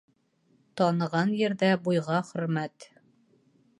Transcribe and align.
Таныған 0.81 1.35
ерҙә 1.41 1.69
буйға 1.85 2.17
хөрмәт 2.31 2.89